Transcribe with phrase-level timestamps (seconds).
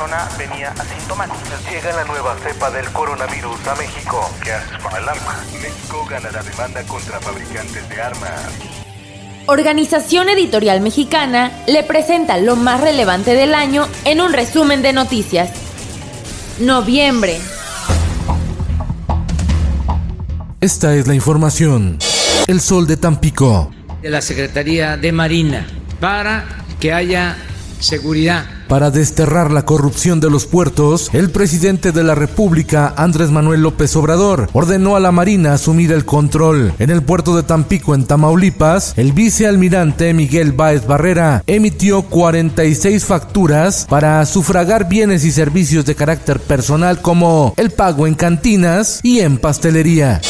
[0.00, 1.70] persona venía asintomática.
[1.70, 4.30] Llega la nueva cepa del coronavirus a México.
[4.42, 5.44] ¿Qué haces con el arma?
[5.60, 8.40] México gana la demanda contra fabricantes de armas.
[9.46, 15.50] Organización Editorial Mexicana le presenta lo más relevante del año en un resumen de noticias.
[16.60, 17.38] Noviembre.
[20.60, 21.98] Esta es la información.
[22.46, 23.70] El sol de Tampico.
[24.00, 25.66] de la Secretaría de Marina
[26.00, 26.46] para
[26.78, 27.36] que haya
[27.80, 28.59] seguridad.
[28.70, 33.96] Para desterrar la corrupción de los puertos, el presidente de la República, Andrés Manuel López
[33.96, 36.72] Obrador, ordenó a la Marina asumir el control.
[36.78, 43.88] En el puerto de Tampico, en Tamaulipas, el vicealmirante Miguel Báez Barrera emitió 46 facturas
[43.90, 49.38] para sufragar bienes y servicios de carácter personal como el pago en cantinas y en
[49.38, 50.20] pastelería.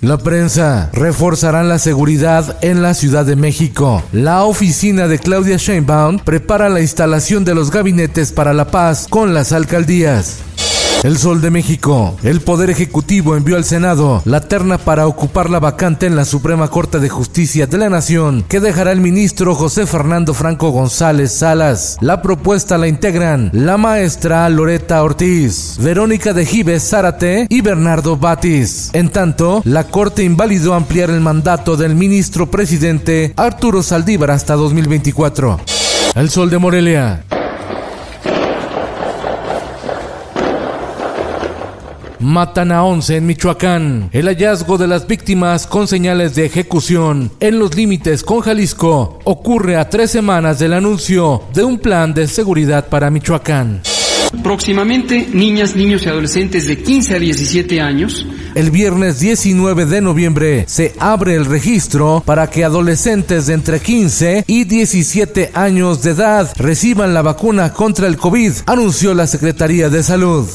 [0.00, 4.02] La prensa reforzarán la seguridad en la Ciudad de México.
[4.12, 9.34] La oficina de Claudia Sheinbaum prepara la instalación de los gabinetes para la paz con
[9.34, 10.38] las alcaldías.
[11.02, 12.18] El Sol de México.
[12.22, 16.68] El Poder Ejecutivo envió al Senado la terna para ocupar la vacante en la Suprema
[16.68, 21.96] Corte de Justicia de la Nación que dejará el ministro José Fernando Franco González Salas.
[22.02, 28.90] La propuesta la integran la maestra Loreta Ortiz, Verónica de Gives Zárate y Bernardo Batis.
[28.92, 35.60] En tanto, la Corte invalidó ampliar el mandato del ministro presidente Arturo Saldívar hasta 2024.
[36.14, 37.24] El Sol de Morelia.
[42.20, 44.10] Matan a 11 en Michoacán.
[44.12, 49.76] El hallazgo de las víctimas con señales de ejecución en los límites con Jalisco ocurre
[49.76, 53.80] a tres semanas del anuncio de un plan de seguridad para Michoacán.
[54.42, 58.24] Próximamente, niñas, niños y adolescentes de 15 a 17 años
[58.54, 64.44] El viernes 19 de noviembre se abre el registro para que adolescentes de entre 15
[64.46, 70.02] y 17 años de edad reciban la vacuna contra el COVID, anunció la Secretaría de
[70.02, 70.46] Salud.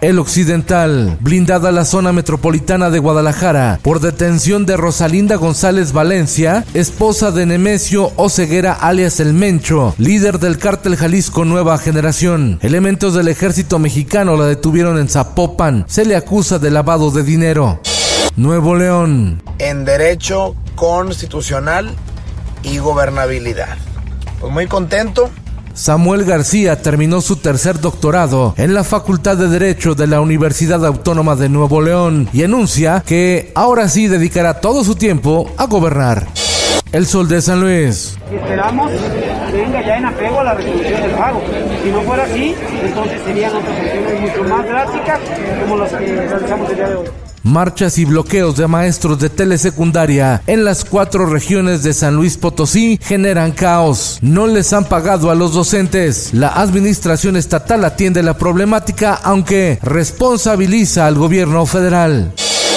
[0.00, 7.30] El Occidental, blindada la zona metropolitana de Guadalajara por detención de Rosalinda González Valencia, esposa
[7.32, 12.58] de Nemesio Oceguera alias El Mencho, líder del cártel Jalisco Nueva Generación.
[12.62, 15.84] Elementos del ejército mexicano la detuvieron en Zapopan.
[15.86, 17.80] Se le acusa de lavado de dinero.
[18.36, 19.42] Nuevo León.
[19.58, 21.94] en derecho constitucional
[22.62, 23.76] y gobernabilidad.
[24.40, 25.28] Pues muy contento.
[25.74, 31.36] Samuel García terminó su tercer doctorado en la Facultad de Derecho de la Universidad Autónoma
[31.36, 36.26] de Nuevo León y anuncia que ahora sí dedicará todo su tiempo a gobernar.
[36.92, 38.18] El Sol de San Luis.
[38.32, 41.40] esperamos que venga ya en apego a la resolución del pago.
[41.84, 45.20] Si no fuera así, entonces serían otras acciones mucho más drásticas
[45.62, 47.06] como las que realizamos el día de hoy.
[47.42, 52.98] Marchas y bloqueos de maestros de telesecundaria en las cuatro regiones de San Luis Potosí
[53.02, 54.18] generan caos.
[54.20, 56.30] No les han pagado a los docentes.
[56.32, 62.32] La administración estatal atiende la problemática aunque responsabiliza al gobierno federal.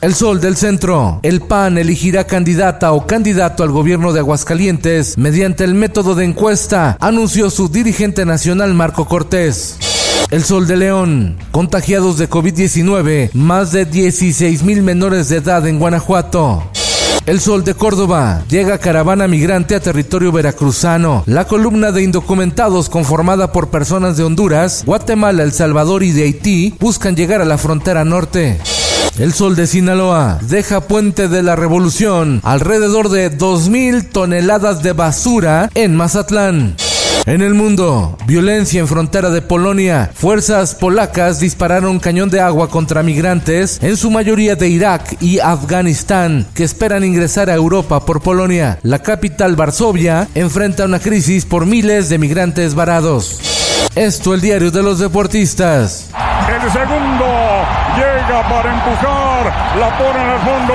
[0.00, 1.20] El Sol del Centro.
[1.22, 6.96] El PAN elegirá candidata o candidato al gobierno de Aguascalientes mediante el método de encuesta,
[7.00, 9.78] anunció su dirigente nacional Marco Cortés.
[10.30, 11.36] El Sol de León.
[11.52, 16.64] Contagiados de COVID-19, más de 16 mil menores de edad en Guanajuato.
[17.26, 18.44] El Sol de Córdoba.
[18.48, 21.24] Llega caravana migrante a territorio veracruzano.
[21.26, 26.74] La columna de indocumentados conformada por personas de Honduras, Guatemala, El Salvador y de Haití
[26.78, 28.60] buscan llegar a la frontera norte.
[29.18, 35.70] El Sol de Sinaloa deja Puente de la Revolución alrededor de 2.000 toneladas de basura
[35.74, 36.76] en Mazatlán.
[37.24, 40.10] En el mundo, violencia en frontera de Polonia.
[40.14, 46.46] Fuerzas polacas dispararon cañón de agua contra migrantes, en su mayoría de Irak y Afganistán,
[46.54, 48.78] que esperan ingresar a Europa por Polonia.
[48.82, 53.40] La capital, Varsovia, enfrenta una crisis por miles de migrantes varados.
[53.94, 56.10] Esto el diario de los deportistas.
[56.48, 57.24] El segundo
[57.96, 60.66] llega para empujar, la pone en el fondo.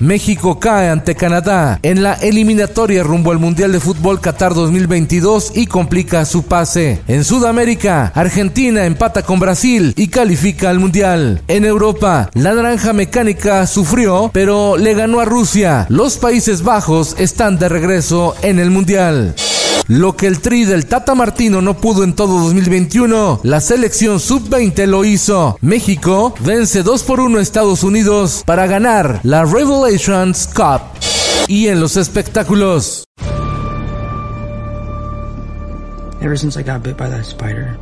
[0.00, 5.66] México cae ante Canadá en la eliminatoria rumbo al Mundial de Fútbol Qatar 2022 y
[5.66, 7.00] complica su pase.
[7.08, 11.42] En Sudamérica, Argentina empata con Brasil y califica al Mundial.
[11.48, 15.86] En Europa, la naranja mecánica sufrió, pero le ganó a Rusia.
[15.88, 19.34] Los Países Bajos están de regreso en el Mundial.
[19.86, 24.86] Lo que el tri del Tata Martino no pudo en todo 2021, la selección sub-20
[24.86, 25.58] lo hizo.
[25.60, 30.80] México vence 2 por 1 a Estados Unidos para ganar la Revelations Cup.
[31.48, 33.04] Y en los espectáculos.
[36.22, 37.76] Ever since I got bit by that spider.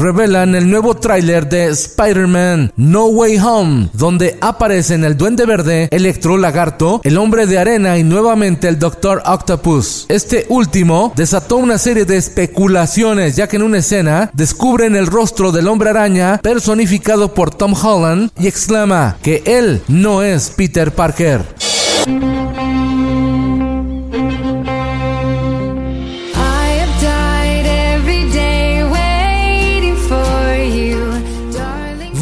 [0.00, 6.36] Revelan el nuevo tráiler de Spider-Man No Way Home, donde aparecen el Duende Verde, Electro
[6.36, 10.04] Lagarto, el Hombre de Arena y nuevamente el Doctor Octopus.
[10.08, 15.50] Este último desató una serie de especulaciones, ya que en una escena descubren el rostro
[15.50, 21.42] del Hombre Araña personificado por Tom Holland y exclama que él no es Peter Parker.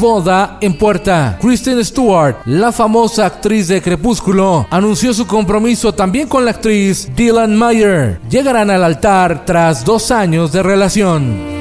[0.05, 1.39] Boda en puerta.
[1.41, 7.59] Kristen Stewart, la famosa actriz de Crepúsculo, anunció su compromiso también con la actriz Dylan
[7.59, 8.21] Meyer.
[8.29, 11.55] Llegarán al altar tras dos años de relación.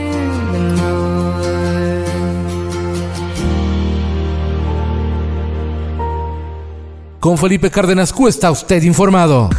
[7.22, 9.50] Con Felipe Cárdenas Q está usted informado.